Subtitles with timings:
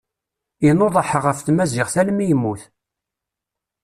[0.69, 2.63] Inuḍeḥ ɣef tmaziɣt almi yemmut.